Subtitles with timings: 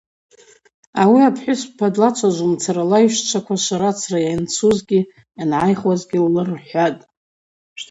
[1.01, 5.01] Ауи апхӏвыспа длачважвумцара лайщчваква шварацра йанцузгьи
[5.37, 7.01] йангӏайхуазгьи ллырхӏватӏ.